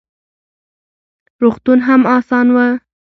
روغتون 1.41 1.79
هم 1.87 2.01
اسان 2.15 2.47
نه 2.47 2.53
و: 2.55 2.57